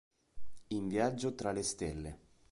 [0.69, 2.19] In viaggio tra le stelle